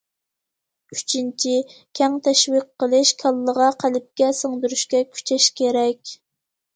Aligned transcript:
ئۈچىنچى، 0.95 1.51
كەڭ 1.99 2.15
تەشۋىق 2.27 2.65
قىلىش، 2.83 3.11
كاللىغا، 3.23 3.67
قەلبكە 3.83 4.31
سىڭدۈرۈشكە 4.39 5.03
كۈچەش 5.19 5.47
كېرەك. 5.61 6.15